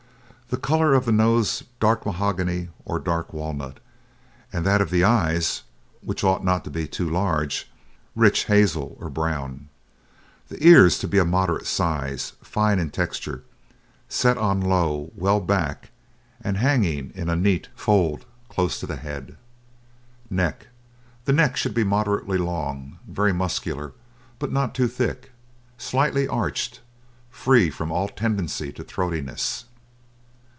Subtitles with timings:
[0.53, 3.79] The colour of the nose dark mahogany or dark walnut,
[4.51, 5.63] and that of the eyes
[6.01, 7.71] (which ought not to be too large)
[8.17, 9.69] rich hazel or brown.
[10.49, 13.45] The ears to be of moderate size, fine in texture,
[14.09, 15.89] set on low, well back,
[16.41, 19.37] and hanging in a neat fold close to the head.
[20.29, 20.67] NECK
[21.23, 23.93] The neck should be moderately long, very muscular,
[24.37, 25.31] but not too thick;
[25.77, 26.81] slightly arched,
[27.29, 29.63] free from all tendency to throatiness.